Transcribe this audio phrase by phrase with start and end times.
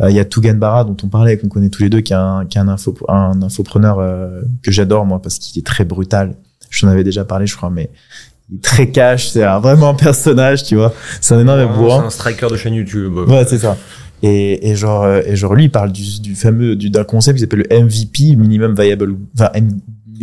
[0.00, 2.12] Euh, Il y a Tougan Barra dont on parlait, qu'on connaît tous les deux, qui
[2.12, 5.64] est un, qui est un, info, un infopreneur euh, que j'adore moi parce qu'il est
[5.66, 6.34] très brutal.
[6.70, 7.90] Je t'en avais déjà parlé, je crois, mais
[8.50, 9.28] il est très cash.
[9.28, 10.92] C'est un- vraiment un personnage, tu vois.
[11.20, 12.00] C'est un énorme bourrin.
[12.00, 13.16] C'est un striker de chaîne YouTube.
[13.28, 13.76] Ouais, c'est ça.
[14.22, 17.36] Et, et genre, euh, et genre lui, il parle du, du fameux, du, d'un concept
[17.36, 19.78] qui s'appelle le MVP, minimum viable, enfin M-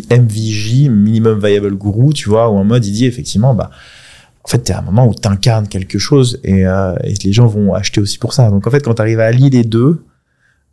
[0.09, 3.69] MVJ, minimum viable guru, tu vois, où en mode il dit effectivement, bah,
[4.43, 7.45] en fait, t'es à un moment où t'incarnes quelque chose et, euh, et les gens
[7.47, 8.49] vont acheter aussi pour ça.
[8.49, 10.03] Donc en fait, quand t'arrives à allier les deux,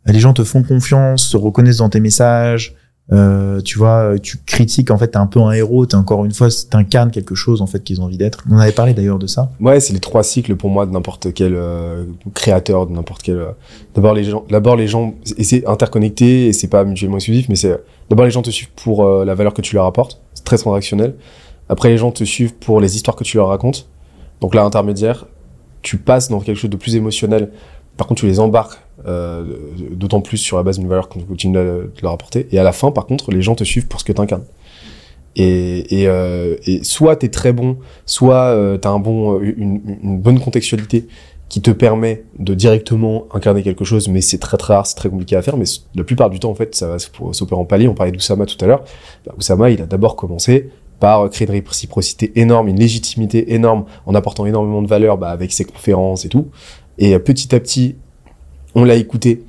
[0.05, 2.75] les gens te font confiance, se reconnaissent dans tes messages.
[3.11, 6.31] Euh, tu vois, tu critiques en fait, t'es un peu un héros, t'es encore une
[6.31, 8.43] fois, t'incarnes quelque chose en fait qu'ils ont envie d'être.
[8.51, 9.49] On avait parlé d'ailleurs de ça.
[9.59, 12.05] Ouais, c'est les trois cycles pour moi de n'importe quel euh,
[12.35, 13.37] créateur, de n'importe quel.
[13.37, 13.51] euh,
[13.95, 17.55] D'abord les gens, d'abord les gens, et c'est interconnecté et c'est pas mutuellement exclusif, mais
[17.55, 17.79] c'est
[18.11, 20.57] d'abord les gens te suivent pour euh, la valeur que tu leur apportes, c'est très
[20.59, 21.15] transactionnel.
[21.69, 23.87] Après les gens te suivent pour les histoires que tu leur racontes.
[24.41, 25.25] Donc là intermédiaire,
[25.81, 27.51] tu passes dans quelque chose de plus émotionnel.
[27.97, 29.43] Par contre, tu les embarques euh,
[29.91, 32.47] d'autant plus sur la base d'une valeur que tu continues de leur apporter.
[32.51, 34.45] Et à la fin, par contre, les gens te suivent pour ce que tu incarnes.
[35.35, 40.19] Et, et, euh, et soit t'es très bon, soit euh, t'as un bon, euh, une,
[40.19, 41.07] bonne contextualité
[41.49, 45.09] qui te permet de directement incarner quelque chose, mais c'est très très rare, c'est très
[45.09, 45.57] compliqué à faire.
[45.57, 47.87] Mais la plupart du temps, en fait, ça va s'opérer en palier.
[47.87, 48.83] On parlait d'Oussama tout à l'heure.
[49.25, 53.85] Bah, Oussama, il a d'abord commencé par euh, créer une réciprocité énorme, une légitimité énorme,
[54.05, 56.47] en apportant énormément de valeur bah, avec ses conférences et tout.
[56.97, 57.95] Et euh, petit à petit,
[58.75, 59.43] on l'a écouté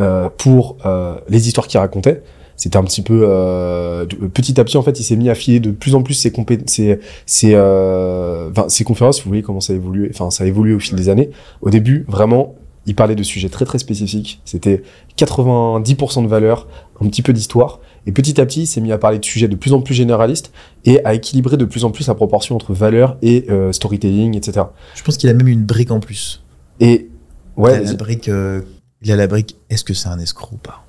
[0.00, 2.22] euh, pour euh, les histoires qu'il racontait.
[2.56, 5.36] C'était un petit peu euh, de- petit à petit en fait, il s'est mis à
[5.36, 8.50] filer de plus en plus ses compé- ses ses, euh,
[8.84, 9.22] conférences.
[9.22, 10.08] Vous voyez comment ça a évolué.
[10.12, 11.30] Enfin, ça a évolué au fil des années.
[11.62, 12.56] Au début, vraiment,
[12.88, 14.40] il parlait de sujets très très spécifiques.
[14.46, 14.82] C'était
[15.18, 16.66] 90% de valeur,
[17.00, 17.80] un petit peu d'histoire.
[18.06, 19.94] Et petit à petit, il s'est mis à parler de sujets de plus en plus
[19.94, 20.52] généralistes
[20.86, 24.66] et à équilibrer de plus en plus la proportion entre valeur et euh, storytelling, etc.
[24.94, 26.42] Je pense qu'il a même une brique en plus.
[26.80, 27.10] Et
[27.58, 28.62] il ouais, a la brique, euh,
[29.02, 29.58] il a la brique.
[29.68, 30.87] Est-ce que c'est un escroc ou pas?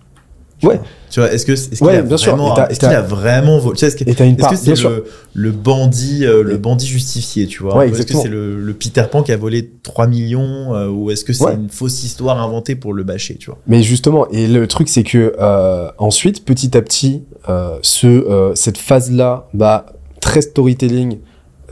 [0.63, 0.79] Ouais.
[1.09, 2.35] Tu vois, est-ce que est-ce qu'il Ouais, a bien sûr.
[2.35, 4.89] vraiment, Et t'as- est-ce qu'il a vraiment volé est-ce que c'est bien sûr.
[4.89, 7.77] le, le bandit, euh, le bandit justifié, tu vois?
[7.77, 10.87] Ouais, Ou Est-ce que c'est le, le Peter Pan qui a volé 3 millions euh,
[10.89, 11.55] ou est-ce que c'est Ouais.
[11.55, 13.58] une fausse histoire inventée pour le bâcher, tu vois?
[13.67, 18.53] Mais justement, et le truc c'est que euh, ensuite, petit à petit, euh, ce, euh,
[18.55, 19.86] cette phase-là, bah,
[20.21, 21.20] très storytelling,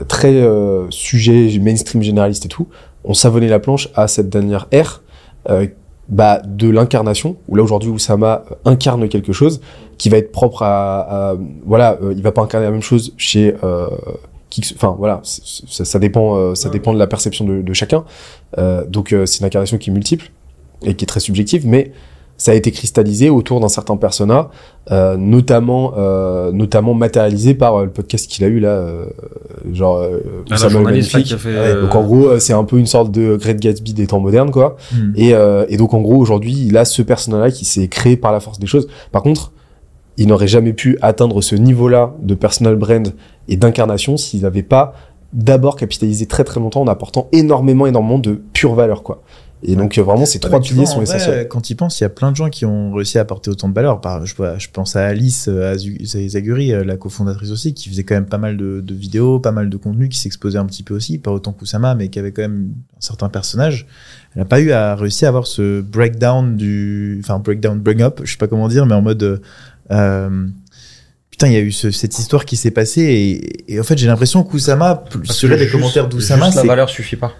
[0.08, 2.66] très euh, sujet mainstream généraliste et tout,
[3.04, 5.02] on savonnait la planche à cette dernière ère
[5.50, 5.66] euh,
[6.08, 9.60] bah, de l'incarnation, où là aujourd'hui Oussama euh, incarne quelque chose
[9.98, 11.36] qui va être propre à, à-
[11.66, 13.88] voilà, euh, il va pas incarner la même chose chez euh,
[14.50, 18.04] qui, enfin voilà, ça, ça dépend, euh, ça dépend de la perception de, de chacun.
[18.56, 20.30] Euh, donc euh, c'est une incarnation qui est multiple
[20.82, 21.92] et qui est très subjective, mais
[22.38, 24.48] ça a été cristallisé autour d'un certain persona,
[24.92, 29.06] euh, notamment euh, notamment matérialisé par euh, le podcast qu'il a eu là, euh,
[29.72, 31.58] genre euh, Ah, la journaliste là, qui a fait.
[31.58, 34.52] Ouais, Donc en gros, c'est un peu une sorte de Great Gatsby des temps modernes,
[34.52, 34.76] quoi.
[34.92, 35.12] Hmm.
[35.16, 38.30] Et, euh, et donc en gros, aujourd'hui, il a ce personnage-là qui s'est créé par
[38.30, 38.86] la force des choses.
[39.10, 39.52] Par contre,
[40.16, 43.12] il n'aurait jamais pu atteindre ce niveau-là de personal brand
[43.48, 44.94] et d'incarnation s'il n'avait pas
[45.32, 49.22] d'abord capitalisé très très longtemps en apportant énormément, énormément de pure valeur, quoi.
[49.64, 51.48] Et donc euh, vraiment, ces Ouais, trois piliers vois, sont en vrai, essentiels.
[51.48, 53.68] Quand il pense, il y a plein de gens qui ont réussi à apporter autant
[53.68, 54.00] de valeur.
[54.00, 54.34] Par, je,
[54.72, 58.38] pense à Alice euh, Azu- Zaguri, euh, la cofondatrice aussi, qui faisait quand même pas
[58.38, 61.32] mal de, de vidéos, pas mal de contenu, qui s'exposait un petit peu aussi, pas
[61.32, 63.86] autant qu'Oussama, mais qui avait quand même un certain personnage.
[64.34, 68.20] Elle n'a pas eu à réussir à avoir ce breakdown du, enfin breakdown, bring up,
[68.22, 69.40] je sais pas comment dire, mais en mode,
[69.90, 70.46] euh,
[71.30, 73.98] putain, il y a eu ce- cette histoire qui s'est passée et, et en fait
[73.98, 77.32] j'ai l'impression qu'Oussama, selon les commentaires d'Oussama, la valeur suffit pas.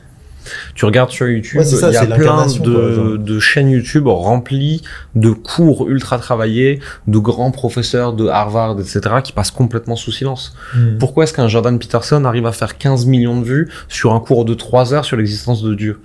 [0.78, 4.83] Tu regardes sur YouTube, Ouais, c'est ça, il y a plein de chaînes YouTube remplies
[5.16, 6.78] de cours ultra travaillés,
[7.09, 10.55] de grands professeurs de Harvard, etc., qui passent complètement sous silence.
[10.77, 10.99] Hmm.
[10.99, 14.44] Pourquoi est-ce qu'un Jordan Peterson arrive à faire 15 millions de vues sur un cours
[14.44, 15.99] de 3 heures sur l'existence de Dieu?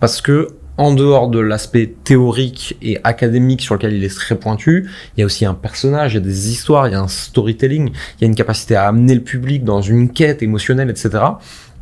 [0.00, 4.90] Parce que, en dehors de l'aspect théorique et académique sur lequel il est très pointu,
[5.16, 7.08] il y a aussi un personnage, il y a des histoires, il y a un
[7.08, 11.20] storytelling, il y a une capacité à amener le public dans une quête émotionnelle, etc.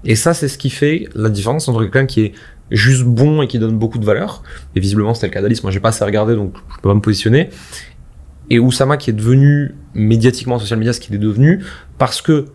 [0.04, 2.32] Et ça, c'est ce qui fait la différence entre quelqu'un qui est
[2.70, 4.42] juste bon et qui donne beaucoup de valeur.
[4.76, 5.62] Et visiblement, c'était le cas d'Alice.
[5.62, 7.50] Moi, j'ai pas assez regardé, donc je peux pas me positionner.
[8.50, 11.64] Et Oussama qui est devenu médiatiquement en social media ce qu'il est devenu
[11.98, 12.46] parce que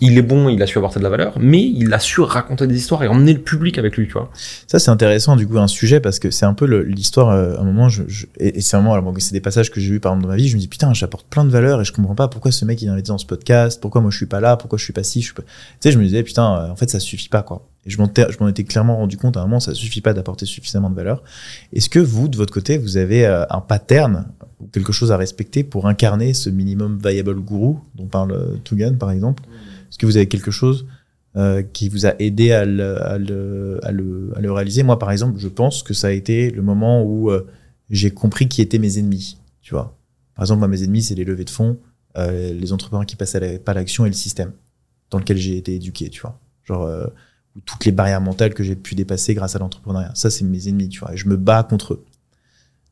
[0.00, 2.66] il est bon, il a su apporter de la valeur, mais il a su raconter
[2.66, 4.30] des histoires et emmener le public avec lui, tu vois.
[4.66, 7.60] Ça, c'est intéressant, du coup, un sujet, parce que c'est un peu l'histoire, euh, à
[7.60, 10.00] un moment, je, je- et, c'est vraiment, alors, bon, c'est des passages que j'ai eu
[10.00, 11.92] par exemple dans ma vie, je me dis, putain, j'apporte plein de valeur et je
[11.92, 14.26] comprends pas pourquoi ce mec il est invité dans ce podcast, pourquoi moi je suis
[14.26, 15.42] pas là, pourquoi je suis pas ci, je suis pas.
[15.42, 15.48] Tu
[15.80, 17.66] sais, je me disais, putain, euh, en fait, ça suffit pas, quoi.
[17.86, 20.02] Et je m'en étais- je m'en étais clairement rendu compte à un moment, ça suffit
[20.02, 21.22] pas d'apporter suffisamment de valeur.
[21.72, 24.26] Est-ce que vous, de votre côté, vous avez euh, un pattern
[24.60, 28.96] ou quelque chose à respecter pour incarner ce minimum viable guru dont parle euh, Tugan,
[28.98, 29.42] par exemple?
[29.90, 30.86] Est-ce que vous avez quelque chose
[31.36, 33.80] euh, qui vous a aidé à le,
[34.52, 34.82] réaliser?
[34.82, 37.46] Moi, par exemple, je pense que ça a été le moment où euh,
[37.90, 39.38] j'ai compris qui étaient mes ennemis.
[39.60, 39.96] Tu vois.
[40.34, 41.78] Par exemple, mes ennemis, c'est les levées de fonds,
[42.16, 44.52] euh, les entrepreneurs qui passent à la, pas l'action et le système
[45.10, 46.08] dans lequel j'ai été éduqué.
[46.08, 46.38] Tu vois.
[46.64, 46.88] Genre
[47.64, 50.12] toutes les barrières mentales que j'ai pu dépasser grâce à l'entrepreneuriat.
[50.14, 50.88] Ça, c'est mes ennemis.
[50.88, 51.12] Tu vois.
[51.12, 52.04] Et je me bats contre eux.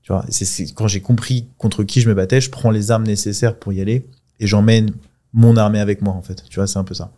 [0.03, 0.25] Tu vois.
[0.31, 3.73] C'est quand j'ai compris contre qui je me battais, je prends les armes nécessaires pour
[3.73, 4.05] y aller
[4.41, 4.91] et j'emmène
[5.33, 6.15] mon armée avec moi.
[6.15, 6.43] En fait.
[6.49, 7.11] Tu vois, c'est un peu ça.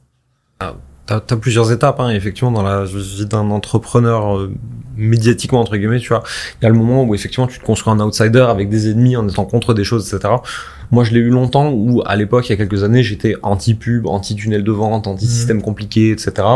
[1.06, 4.54] T'as as plusieurs étapes, hein, effectivement, dans la vie d'un entrepreneur euh,
[4.96, 6.22] médiatiquement, entre guillemets, tu vois.
[6.60, 9.16] Il y a le moment où, effectivement, tu te construis un outsider avec des ennemis
[9.16, 10.34] en étant contre des choses, etc.
[10.92, 14.06] Moi, je l'ai eu longtemps où, à l'époque, il y a quelques années, j'étais anti-pub,
[14.06, 16.46] anti-tunnel de vente, anti-système compliqué, etc.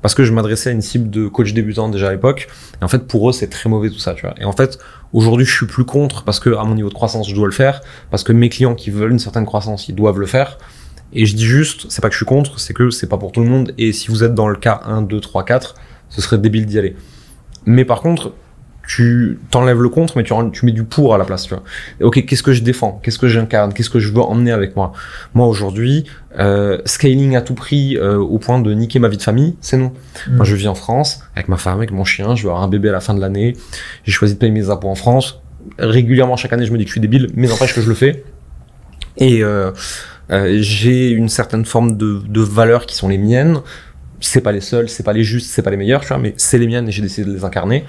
[0.00, 2.48] Parce que je m'adressais à une cible de coach débutant déjà à l'époque.
[2.80, 4.34] Et en fait, pour eux, c'est très mauvais tout ça, tu vois.
[4.40, 4.78] Et en fait,
[5.12, 7.52] aujourd'hui, je suis plus contre parce que, à mon niveau de croissance, je dois le
[7.52, 7.82] faire.
[8.10, 10.56] Parce que mes clients qui veulent une certaine croissance, ils doivent le faire.
[11.12, 13.32] Et je dis juste, c'est pas que je suis contre, c'est que c'est pas pour
[13.32, 13.72] tout le monde.
[13.78, 15.74] Et si vous êtes dans le cas 1, 2, 3, 4,
[16.08, 16.96] ce serait débile d'y aller.
[17.66, 18.32] Mais par contre,
[18.88, 20.34] tu t'enlèves le contre, mais tu,
[20.64, 21.62] mets du pour à la place, tu vois.
[22.00, 22.98] Et ok, qu'est-ce que je défends?
[23.02, 23.74] Qu'est-ce que j'incarne?
[23.74, 24.94] Qu'est-ce que je veux emmener avec moi?
[25.34, 26.04] Moi, aujourd'hui,
[26.38, 29.76] euh, scaling à tout prix euh, au point de niquer ma vie de famille, c'est
[29.76, 29.92] non.
[30.30, 32.68] Moi, je vis en France, avec ma femme, avec mon chien, je vais avoir un
[32.68, 33.54] bébé à la fin de l'année.
[34.04, 35.42] J'ai choisi de payer mes impôts en France.
[35.78, 37.94] Régulièrement, chaque année, je me dis que je suis débile, mais n'empêche que je le
[37.94, 38.24] fais.
[39.18, 39.70] Et euh,
[40.30, 43.60] j'ai une certaine forme de, de valeurs qui sont les miennes.
[44.20, 46.34] C'est pas les seules, c'est pas les justes, c'est pas les meilleures, tu vois, mais
[46.36, 47.84] c'est les miennes et j'ai décidé de les incarner.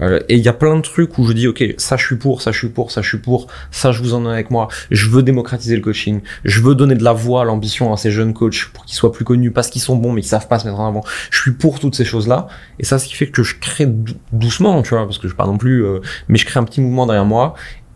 [0.00, 2.16] Euh, et il y a plein de trucs où je dis, ok, ça je suis
[2.16, 4.50] pour, ça je suis pour, ça je suis pour, ça je vous en ai avec
[4.50, 4.68] moi.
[4.90, 6.20] Je veux démocratiser le coaching.
[6.44, 9.12] Je veux donner de la voix à l'ambition à ces jeunes coachs pour qu'ils soient
[9.12, 11.04] plus connus parce qu'ils sont bons mais qu'ils savent pas se mettre en avant.
[11.30, 12.48] Je suis pour toutes ces choses-là.
[12.78, 15.34] Et ça, ce qui fait que je crée dou- doucement, tu vois, parce que je
[15.34, 17.54] pas non plus, euh, mais je crée un petit mouvement derrière moi.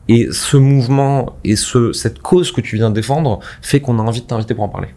[0.08, 4.02] Et ce mouvement et ce, cette cause que tu viens de défendre fait qu'on a
[4.02, 4.88] envie de t'inviter pour en parler.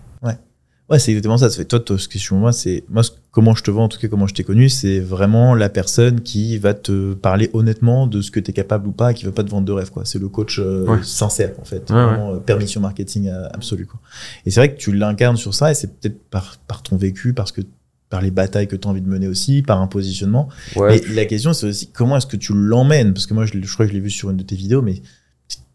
[0.90, 1.50] Ouais, c'est exactement ça.
[1.64, 4.28] Toi, toi, ce question moi, c'est moi comment je te vois en tout cas comment
[4.28, 8.42] je t'ai connu, c'est vraiment la personne qui va te parler honnêtement de ce que
[8.42, 10.04] tu es capable ou pas, et qui va pas te vendre de rêve quoi.
[10.04, 11.00] C'est le coach euh, Ouais.
[11.02, 14.02] sincère en fait, Ouais, vraiment euh, permission marketing euh, absolue quoi.
[14.46, 17.34] Et c'est vrai que tu l'incarnes sur ça et c'est peut-être par par ton vécu
[17.34, 17.62] parce que
[18.12, 20.50] par les batailles que tu as envie de mener aussi, par un positionnement.
[20.76, 21.02] Ouais.
[21.08, 23.14] Mais la question, c'est aussi comment est-ce que tu l'emmènes?
[23.14, 25.02] Parce que moi, je, crois que je l'ai vu sur une de tes vidéos, mais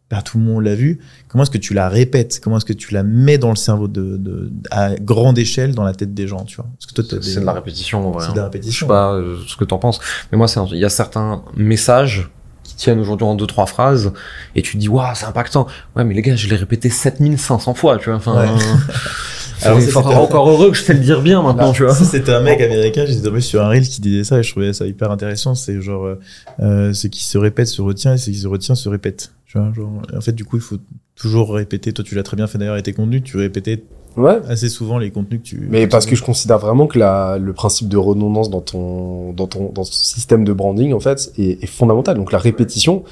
[0.08, 1.00] pas tout le monde l'a vu.
[1.26, 2.38] Comment est-ce que tu la répètes?
[2.40, 5.82] Comment est-ce que tu la mets dans le cerveau de, de, à grande échelle dans
[5.82, 6.66] la tête des gens, tu vois?
[6.78, 8.24] Parce que toi, t'as des- C'est de la répétition, en vrai.
[8.26, 8.50] C'est de la hein.
[8.52, 8.86] Je sais répétition.
[8.86, 9.98] pas euh, ce que t'en penses,
[10.30, 12.28] mais moi, il y a certains messages
[12.62, 14.12] qui tiennent aujourd'hui en deux trois phrases
[14.54, 17.74] et tu te dis waouh c'est impactant ouais mais les gars je l'ai répété 7500
[17.74, 18.48] fois tu vois enfin Ouais.
[18.48, 18.58] euh,
[19.62, 21.94] Alors, c'est fort- c'était- encore heureux que je sais le dire bien maintenant tu vois
[21.94, 24.72] c'était un mec américain, j'ai tombé sur un reel qui disait ça et je trouvais
[24.72, 25.54] ça hyper intéressant.
[25.54, 26.18] C'est genre, euh,
[26.60, 29.32] euh, ce qui se répète se retient et ce qui se retient se répète.
[29.46, 30.76] Tu vois, genre, en fait, du coup, il faut
[31.14, 31.92] toujours répéter.
[31.92, 33.22] Toi, tu l'as très bien fait d'ailleurs avec tes contenus.
[33.24, 33.82] Tu répétais
[34.16, 34.38] Ouais.
[34.48, 35.66] assez souvent les contenus que tu.
[35.70, 39.46] Mais parce que je considère vraiment que la, le principe de redondance dans ton, dans
[39.46, 42.16] ton, dans ton système de branding, en fait, est, est fondamental.
[42.16, 43.04] Donc la répétition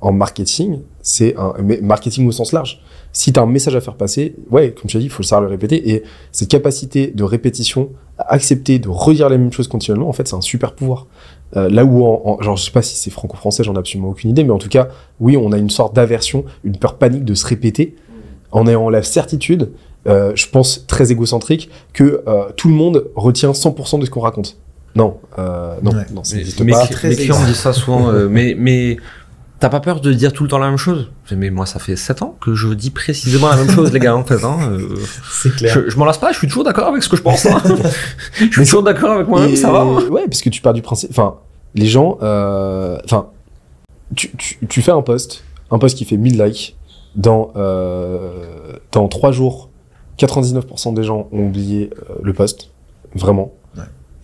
[0.00, 2.80] en marketing, c'est un mais marketing au sens large.
[3.20, 5.24] Si tu as un message à faire passer, ouais, comme tu as dit, il faut
[5.24, 5.90] savoir le répéter.
[5.90, 10.28] Et cette capacité de répétition, à accepter de redire les mêmes choses continuellement, en fait,
[10.28, 11.06] c'est un super pouvoir.
[11.56, 14.10] Euh, là où, en, en- genre, je sais pas si c'est franco-français, j'en ai absolument
[14.10, 14.86] aucune idée, mais en tout cas,
[15.18, 17.96] oui, on a une sorte d'aversion, une peur panique de se répéter,
[18.52, 19.72] en ayant la certitude,
[20.06, 24.20] euh, je pense très égocentrique, que euh, tout le monde retient 100% de ce qu'on
[24.20, 24.58] raconte.
[24.94, 26.06] Non, euh, non, Ouais.
[26.14, 26.64] non, ça n'existe pas.
[27.08, 28.96] mes clients disent ça souvent, euh, mais, mais
[29.60, 31.10] t'as pas peur de dire tout le temps la même chose?
[31.34, 34.16] Mais moi, ça fait 7 ans que je dis précisément la même chose, les gars,
[34.16, 34.42] en fait.
[34.44, 34.96] Hein, euh,
[35.30, 35.72] C'est clair.
[35.74, 37.46] je, je m'en lasse pas, je suis toujours d'accord avec ce que je pense.
[37.46, 37.60] hein.
[38.32, 39.80] je suis Mais toujours d'accord avec moi-même, ça va.
[39.80, 40.08] hein.
[40.10, 41.10] Ouais, parce que tu pars du principe.
[41.10, 41.36] Enfin,
[41.74, 42.18] les gens.
[42.22, 43.26] euh, Enfin,
[44.14, 46.76] tu, tu, tu fais un post, un post qui fait 1000 likes.
[47.16, 49.70] Dans, euh, dans 3 jours,
[50.18, 52.70] 99% des gens ont oublié euh, le post.
[53.14, 53.52] Vraiment.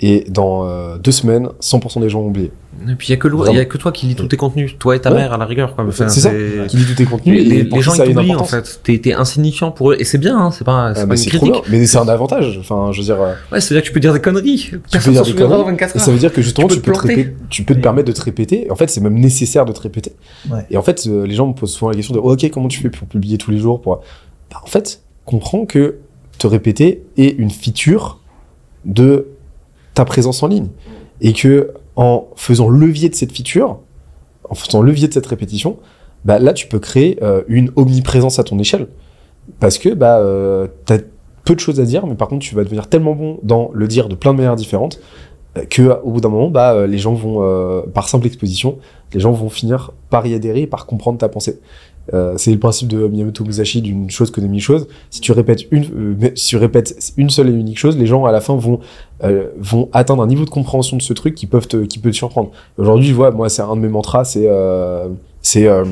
[0.00, 2.50] Et dans 2 semaines, 100% des gens ont oublié.
[2.90, 5.00] Et puis, il y a que, a toi qui lis tous tes contenus, toi et
[5.00, 5.18] ta Ouais.
[5.18, 5.76] mère à la rigueur.
[5.76, 5.84] Quoi.
[5.86, 6.30] Enfin, c'est ça.
[6.66, 7.48] Qui lit tous tes contenus.
[7.48, 8.80] Les, et les- gens ils t'oublient en fait.
[8.82, 11.14] T'es, t'es insignifiant pour eux et c'est bien, hein, c'est pas, c'est Ah, pas bah,
[11.16, 11.52] une trop critique.
[11.70, 11.78] bien.
[11.78, 12.58] Mais c'est un avantage.
[12.58, 13.22] Enfin, je veux dire.
[13.22, 14.68] euh, Ouais, c'est-à-dire que tu peux dire des conneries.
[14.72, 15.64] peux Personne dire des conneries.
[15.64, 16.04] 24 Et heures.
[16.04, 18.20] ça veut dire que justement, Tu tu peux peux, te tu peux permettre de te
[18.22, 18.68] répéter.
[18.72, 20.12] En fait, c'est même nécessaire de te répéter.
[20.50, 20.66] Ouais.
[20.70, 22.80] Et en fait, euh, les gens me posent souvent la question de OK, comment tu
[22.80, 24.00] fais pour publier tous les jours pour...
[24.50, 25.98] Bah, En fait, comprends que
[26.38, 28.18] te répéter est une feature
[28.84, 29.28] de
[29.94, 30.68] ta présence en ligne.
[31.20, 33.78] Et que en faisant levier de cette feature,
[34.48, 35.78] en faisant levier de cette répétition,
[36.24, 38.88] bah, là, tu peux créer euh, une omniprésence à ton échelle.
[39.60, 40.98] Parce que bah, euh, tu as
[41.44, 43.86] peu de choses à dire, mais par contre, tu vas devenir tellement bon dans le
[43.86, 45.00] dire de plein de manières différentes
[45.70, 48.78] que au bout d'un moment, bah, euh, les gens vont, euh, par simple exposition,
[49.12, 51.60] les gens vont finir par y adhérer par comprendre ta pensée.
[52.12, 54.88] Euh, c'est le principe de Miyamoto Musashi d'une chose connaît mille choses.
[55.10, 55.84] Si tu répètes une,
[56.22, 58.80] euh, si tu répètes une seule et unique chose, les gens à la fin vont
[59.22, 62.10] euh, vont atteindre un niveau de compréhension de ce truc qui peuvent te, qui peut
[62.10, 62.50] te surprendre.
[62.76, 65.08] Aujourd'hui, je vois, moi, c'est un de mes mantras, c'est euh,
[65.40, 65.84] c'est euh,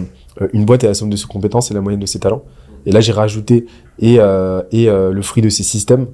[0.52, 2.42] une boîte est la somme de ses compétences et la moyenne de ses talents.
[2.85, 3.66] Et là, j'ai rajouté
[3.99, 6.09] et et le fruit de ses systèmes.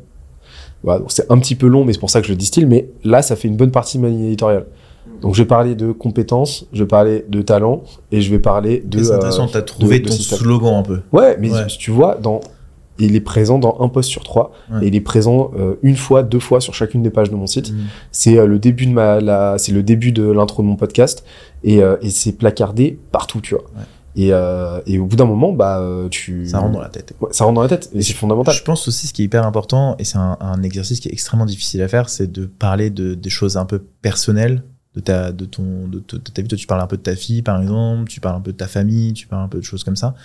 [0.84, 2.66] Voilà, donc c'est un petit peu long, mais c'est pour ça que je le distille.
[2.66, 4.66] Mais là, ça fait une bonne partie de ma ligne éditoriale.
[5.22, 7.82] Donc, je vais parler de compétences, je vais parler de talent,
[8.12, 9.02] et je vais parler de.
[9.02, 11.00] C'est intéressant, euh, t'as trouvé de- ton slogan un peu.
[11.12, 11.66] Ouais, mais Ouais.
[11.66, 12.40] tu vois, dans,
[13.00, 14.84] il est présent dans un post sur trois, Ouais.
[14.84, 17.48] et il est présent euh, une fois, deux fois sur chacune des pages de mon
[17.48, 17.72] site.
[17.72, 17.76] Mm.
[18.12, 21.24] C'est euh, le début de ma, c'est le début de l'intro de mon podcast,
[21.64, 23.64] et, euh, et c'est placardé partout, tu vois.
[23.76, 23.82] Ouais.
[24.20, 26.48] Et, euh, et au bout d'un moment, bah, euh, tu.
[26.48, 27.14] Ça rentre dans la tête.
[27.20, 28.52] Ouais, ça rentre dans la tête, et c'est fondamental.
[28.52, 31.12] Je pense aussi ce qui est hyper important, et c'est un, un exercice qui est
[31.12, 34.64] extrêmement difficile à faire, c'est de parler de, des choses un peu personnelles
[34.96, 36.48] de ta, de ton, de, de ta vie.
[36.48, 38.56] Toi, tu parles un peu de ta fille, par exemple, tu parles un peu de
[38.56, 40.16] ta famille, tu parles un peu de choses comme ça.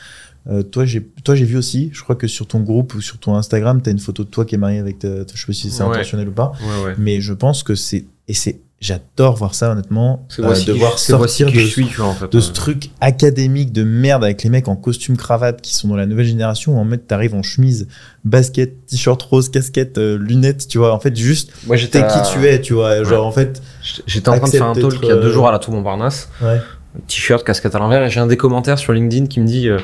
[0.49, 3.19] Euh, toi, j'ai, toi, j'ai vu aussi, je crois que sur ton groupe ou sur
[3.19, 5.45] ton Instagram, t'as une photo de toi qui est mariée avec ta, ta- je sais
[5.47, 5.89] pas si c'est Ouais.
[5.89, 6.95] intentionnel ou pas, Ouais, ouais.
[6.97, 10.99] mais je pense que c'est, et c'est, j'adore voir ça, honnêtement, C'est euh, de voir
[10.99, 12.31] sortir de, je suis, tu vois, en fait.
[12.31, 15.95] de ce truc académique de merde avec les mecs en costume cravate qui sont dans
[15.95, 17.87] la nouvelle génération où en fait t'arrives en chemise,
[18.25, 22.31] basket, t-shirt rose, casquette, euh, lunettes, tu vois, en fait juste Moi, j'étais t'es qui
[22.33, 23.61] tu es, tu vois, genre en fait
[24.05, 25.59] J'étais en train de faire un talk il y a deux euh, jours à la
[25.59, 26.29] Tour Montparnasse.
[26.41, 26.59] ouais.
[27.07, 29.79] T-shirt, casquette à l'envers, et j'ai un des commentaires sur LinkedIn qui me dit euh,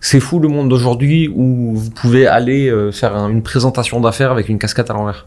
[0.00, 4.30] c'est fou le monde d'aujourd'hui où vous pouvez aller euh, faire un- une présentation d'affaires
[4.30, 5.24] avec une casquette à l'envers.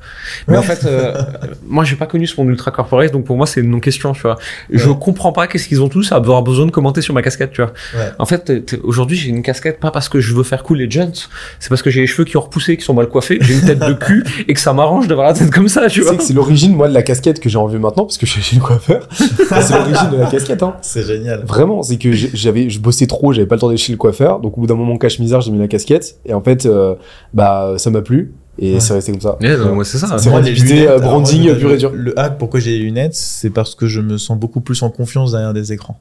[0.47, 0.59] Mais Ouais.
[0.59, 1.13] en fait, euh,
[1.67, 4.21] moi j'ai pas connu ce monde ultra corporate, donc pour moi c'est une non-question, tu
[4.21, 4.37] vois.
[4.69, 7.51] Je comprends pas qu'est-ce qu'ils ont tous à avoir besoin de commenter sur ma casquette,
[7.51, 7.71] tu vois.
[7.95, 8.11] Ouais.
[8.19, 10.77] En fait, t'es- t'es- aujourd'hui j'ai une casquette pas parce que je veux faire cool
[10.79, 11.11] les gents,
[11.59, 13.61] c'est parce que j'ai les cheveux qui ont repoussé, qui sont mal coiffés, j'ai une
[13.65, 16.11] tête de cul et que ça m'arrange d'avoir la tête comme ça, tu Tu vois.
[16.11, 18.31] sais que c'est l'origine, moi, de la casquette que j'ai envie maintenant, parce que je
[18.31, 19.07] suis chez le coiffeur.
[19.13, 20.75] c'est l'origine de la casquette, hein.
[20.81, 21.43] C'est génial.
[21.45, 24.39] Vraiment, c'est que j'avais, je bossais trop, j'avais pas le temps d'aller chez le coiffeur,
[24.39, 26.95] donc au bout d'un moment cache-misère, j'ai mis la casquette, et en fait, euh,
[27.33, 28.79] bah, ça m'a plu, et Ouais.
[28.79, 29.37] c'est resté comme ça.
[29.41, 30.17] Ouais, moi, c'est ça.
[30.17, 31.91] C'est alors, branding pur et dur.
[31.93, 34.89] Le, hack, pourquoi j'ai les lunettes, c'est parce que je me sens beaucoup plus en
[34.89, 35.99] confiance derrière des écrans.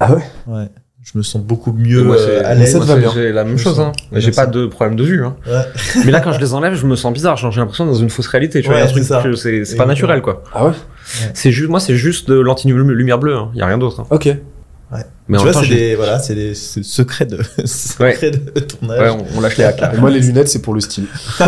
[0.00, 0.22] Ah ouais?
[0.46, 0.66] Ouais.
[1.02, 2.78] Je me sens beaucoup mieux moi, euh, à l'aise.
[3.14, 3.92] J'ai la même Je chose, hein.
[4.12, 5.36] J'ai pas de problème de vue, hein.
[5.46, 5.62] Ouais.
[6.04, 7.36] Mais là, quand je les enlève, je me sens bizarre.
[7.36, 8.60] J'ai l'impression d'être dans une fausse réalité.
[8.60, 10.42] Tu vois, Ouais, c'est pas naturel, quoi.
[10.52, 10.72] Ah ouais?
[11.32, 13.36] C'est juste, moi, c'est juste de l'anti-lumière bleue.
[13.36, 13.50] Hein.
[13.54, 14.00] Il y a rien d'autre.
[14.00, 14.06] hein.
[14.90, 18.98] Mais tu en vois, c'est des, voilà, c'est des c'est secrets de, secrets de tournage.
[18.98, 19.78] ouais, on, on lâche les hacks.
[19.80, 19.92] là.
[19.94, 21.04] Et moi, les lunettes, c'est pour le style.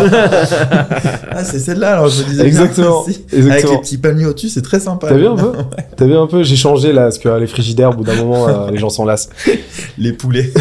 [1.33, 2.43] Ah, c'est celle-là, alors je disais.
[2.43, 3.01] bien, Exactement.
[3.03, 3.79] Avec les Exactement.
[3.79, 5.07] petits palmiers au-dessus, c'est très sympa.
[5.07, 5.53] T'as vu un peu
[5.97, 8.15] T'as vu un peu J'ai changé là, parce que euh, les frigidaires, au bout d'un
[8.15, 9.29] moment, euh, les gens s'en lassent.
[9.97, 10.51] Les poulets.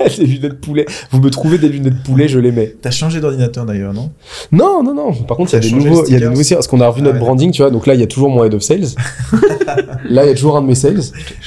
[0.18, 0.86] les lunettes poulet.
[1.10, 2.74] Vous me trouvez des lunettes poulet, je les mets.
[2.80, 4.10] T'as changé d'ordinateur d'ailleurs, non?
[4.52, 5.12] Non, non, non.
[5.12, 6.88] Par contre, il y a des nouveaux, il y a des nouveaux parce qu'on a
[6.88, 7.20] revu Ah notre ouais.
[7.24, 7.70] branding, tu vois.
[7.70, 8.86] Donc là, il y a toujours mon head of sales.
[10.08, 11.00] là, il y a toujours un de mes sales.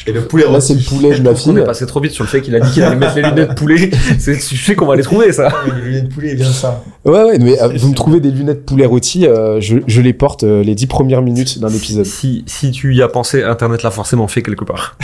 [0.07, 2.24] Et le poulet Là, c'est le poulet de ma On est passé trop vite sur
[2.24, 3.89] le fait qu'il a dit qu'il allait mettre les lunettes poulet.
[4.19, 5.50] C'est sais qu'on va les trouver, ça.
[5.75, 6.83] Les lunettes de poulet, bien ça.
[7.05, 10.13] Ouais, ouais, mais euh, vous me trouvez des lunettes poulet rôti, euh, je, je les
[10.13, 12.05] porte euh, les dix premières minutes d'un épisode.
[12.05, 14.98] Si, si tu y as pensé, Internet l'a forcément fait quelque part.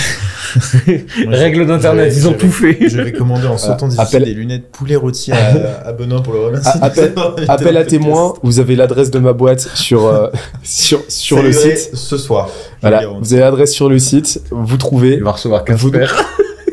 [1.28, 2.78] Règle je- d'Internet, je- ils ont je- tout fait.
[2.88, 5.38] Je vais commander en sautant d'ici appel- des lunettes poulet rôti à,
[5.88, 6.82] à Benoît pour le remercier.
[6.82, 7.14] Appel-
[7.48, 10.28] Appel à témoins, vous avez l'adresse de ma boîte sur, euh,
[10.64, 11.92] sur, sur le site.
[11.96, 12.50] Ce soir.
[12.82, 16.16] Voilà, vous avez l'adresse sur le site, vous trouvez, Il va recevoir 15 Vous- paires.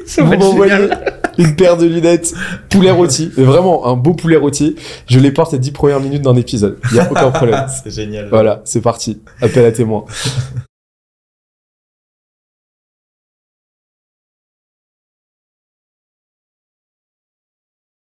[0.06, 0.88] Ça vous m'envoyez
[1.36, 2.32] une paire de lunettes
[2.70, 4.76] poulet rôti, mais vraiment un beau poulet rôti,
[5.08, 7.66] je les porte les dix premières minutes d'un épisode, il y a aucun problème.
[7.82, 8.28] C'est génial.
[8.30, 10.04] Voilà, c'est parti, appel à témoins.